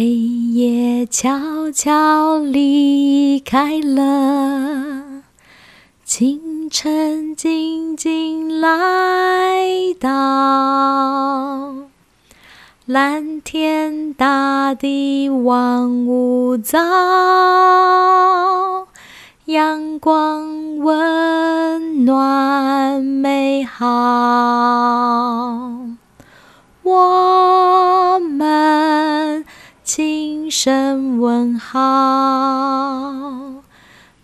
[0.00, 5.24] 黑夜悄悄离开了，
[6.06, 9.60] 清晨静静来
[10.00, 11.74] 到，
[12.86, 16.78] 蓝天大地万物早，
[19.44, 23.84] 阳光温暖美好，
[30.50, 31.78] 声问好，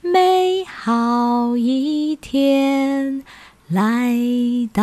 [0.00, 3.22] 美好一天
[3.68, 4.16] 来
[4.72, 4.82] 到。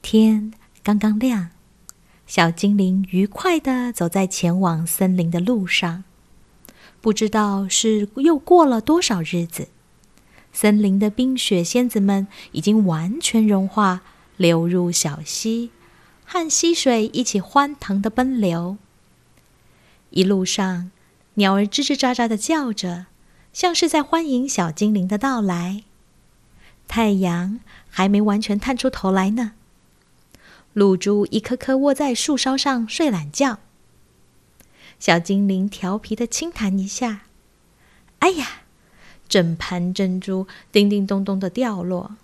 [0.00, 1.50] 天刚刚亮，
[2.26, 6.04] 小精灵愉快的走在前往森林的路上。
[7.02, 9.68] 不知道是又过了多少日子，
[10.50, 14.00] 森林的冰雪仙子们已经完全融化。
[14.36, 15.70] 流入小溪，
[16.24, 18.76] 和溪水一起欢腾的奔流。
[20.10, 20.90] 一路上，
[21.34, 23.06] 鸟儿吱吱喳喳的叫着，
[23.52, 25.84] 像是在欢迎小精灵的到来。
[26.86, 29.52] 太阳还没完全探出头来呢。
[30.72, 33.60] 露珠一颗颗卧在树梢上睡懒觉。
[34.98, 37.22] 小精灵调皮的轻弹一下，
[38.20, 38.62] 哎呀，
[39.28, 42.16] 整盘珍珠叮叮咚咚的掉落。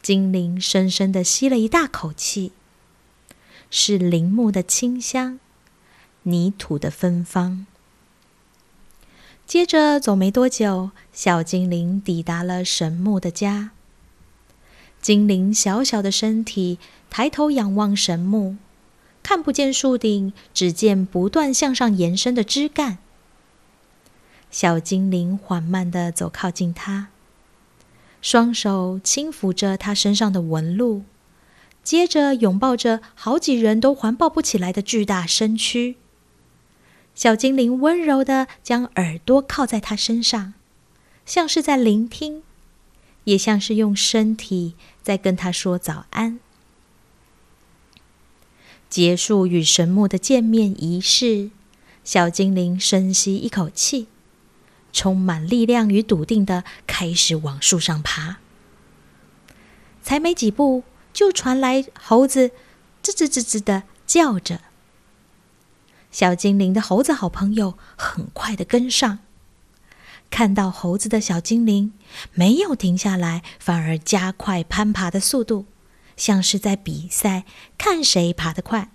[0.00, 2.52] 精灵深深的吸了一大口气，
[3.74, 5.40] 是林木的清香，
[6.24, 7.66] 泥土的芬芳。
[9.46, 13.70] 接着走没多久，小精灵抵达了神木的家。
[15.00, 18.58] 精灵小小的身体抬头仰望神木，
[19.22, 22.98] 看不见树顶，只见不断向上延伸的枝干。
[24.50, 27.08] 小精灵缓慢的走靠近它。
[28.20, 31.04] 双手轻抚着他身上的纹路，
[31.82, 35.96] 接着拥抱着好几人都环抱不起来的巨大身躯。
[37.14, 40.54] 小精灵温柔的将耳朵靠在他身上，
[41.26, 42.42] 像是在聆听，
[43.24, 46.40] 也像是用身体在跟他说早安。
[48.88, 51.50] 结束与神木的见面仪式，
[52.04, 54.06] 小精灵深吸一口气。
[54.94, 58.36] 充满力量与笃定的开始往树上爬，
[60.02, 62.50] 才没几步，就传来猴子
[63.02, 64.60] 吱吱吱吱的叫着。
[66.10, 69.20] 小精灵的猴子好朋友很快的跟上，
[70.30, 71.94] 看到猴子的小精灵
[72.32, 75.66] 没有停下来，反而加快攀爬的速度，
[76.16, 77.44] 像是在比赛，
[77.78, 78.90] 看谁爬得快。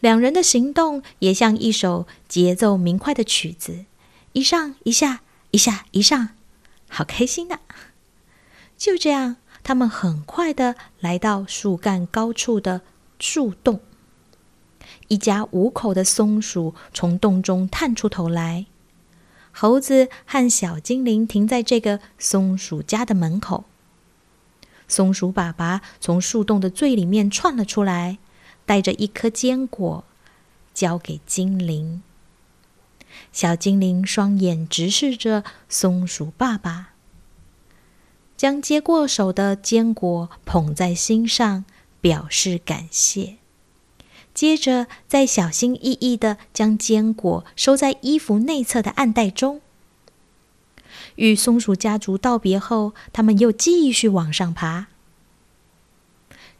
[0.00, 3.84] 两人的行动也像一首节奏明快的曲子。
[4.32, 5.20] 一上一下，
[5.50, 6.30] 一下一上，
[6.88, 7.58] 好开心呐！
[8.76, 12.82] 就这样，他们很快的来到树干高处的
[13.18, 13.80] 树洞。
[15.08, 18.66] 一家五口的松鼠从洞中探出头来。
[19.50, 23.64] 猴子和小精灵停在这个松鼠家的门口。
[24.86, 28.18] 松鼠爸爸从树洞的最里面窜了出来，
[28.66, 30.04] 带着一颗坚果，
[30.74, 32.02] 交给精灵。
[33.32, 36.93] 小精灵双眼直视着松鼠爸爸，
[38.36, 41.64] 将接过手的坚果捧在心上，
[42.00, 43.36] 表示感谢。
[44.34, 49.60] 接着，再小心翼翼的将坚果收在衣服内侧的暗袋中。
[51.16, 54.88] 与松鼠家族道别后，他们又继续往上爬。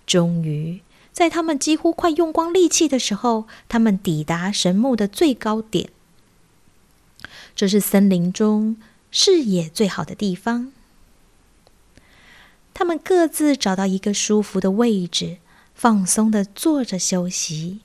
[0.07, 5.91] 终于，在他们几乎快用光力气的时候，他们抵达神木的最高点。
[7.57, 8.77] 这是森林中
[9.11, 10.73] 视野最好的地方。
[12.75, 15.39] 他们各自找到一个舒服的位置，
[15.75, 17.81] 放松的坐着休息。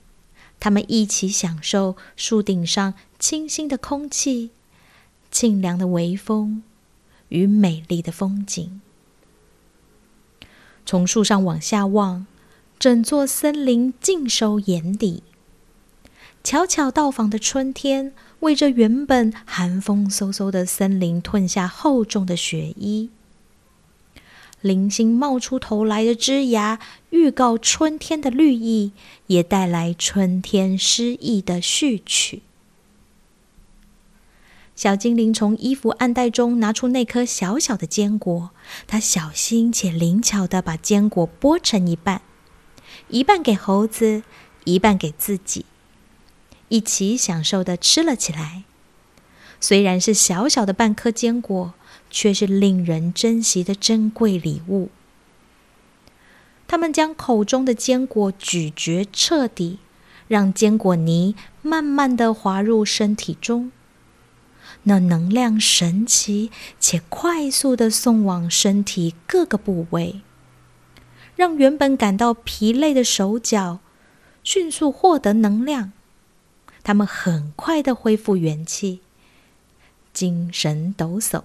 [0.60, 4.50] 他们一起享受树顶上清新的空气、
[5.32, 6.64] 清凉的微风
[7.30, 8.82] 与美丽的风景。
[10.86, 12.26] 从树上往下望，
[12.78, 15.24] 整座森林尽收眼底。
[16.44, 23.10] 悄悄到访的春天，为这原本寒风飕飕的森林褪下厚重的雪衣。
[24.62, 26.80] 零星冒出头来的枝芽，
[27.12, 28.92] 预告春天的绿意，
[29.28, 32.42] 也带来春天诗意的序曲。
[34.76, 38.52] 小精灵从衣服暗袋中拿出那颗小小的坚果，
[38.88, 42.22] 他小心且灵巧的把坚果剥成一半，
[43.10, 44.24] 一半给猴子，
[44.64, 45.66] 一半给自己。
[46.70, 48.64] 一起享受的吃了起来。
[49.60, 51.74] 虽然是小小的半颗坚果，
[52.10, 54.90] 却是令人珍惜的珍贵礼物。
[56.68, 59.80] 他们将口中的坚果咀嚼彻底，
[60.28, 63.72] 让坚果泥慢慢的滑入身体中。
[64.84, 70.22] 那能量神奇且快速的送往身体各个部位，
[71.36, 73.80] 让原本感到疲累的手脚
[74.44, 75.92] 迅速获得能量。
[76.84, 79.02] 他们很快的恢复元气，
[80.14, 81.44] 精神抖擞。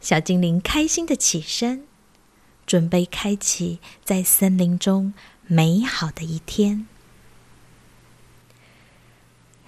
[0.00, 1.84] 小精灵开心的起身，
[2.66, 5.14] 准备开启在森林中
[5.46, 6.86] 美好的一天。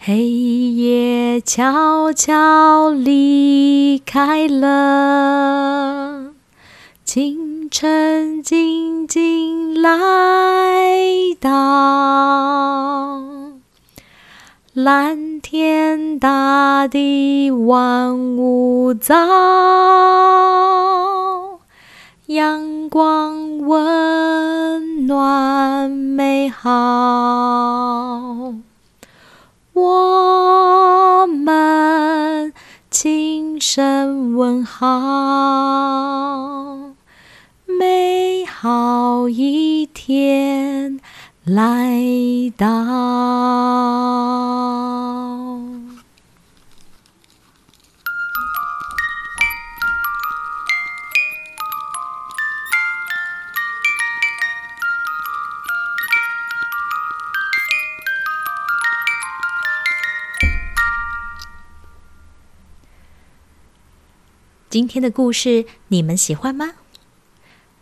[0.00, 6.32] 黑夜悄悄离开了，
[7.04, 9.98] 清晨静静来
[11.40, 13.24] 到，
[14.72, 19.16] 蓝天大地万物造，
[22.26, 26.68] 阳光温暖美好。
[29.72, 32.52] 我们
[32.90, 34.86] 轻声问好，
[37.64, 41.00] 美好一天
[41.42, 42.02] 来
[42.54, 44.37] 到。
[64.70, 66.74] 今天的故事你们喜欢吗？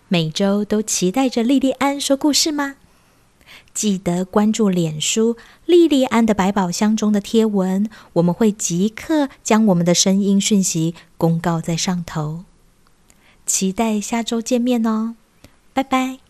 [0.07, 2.77] 每周都期待着莉莉安说故事吗？
[3.75, 5.37] 记得关注脸书
[5.67, 12.45] “莉莉安的百宝箱”中的贴文，我们会即刻将我们的声音讯息公告在上头。
[13.45, 15.17] 期待下周见面哦，
[15.73, 16.26] 拜拜。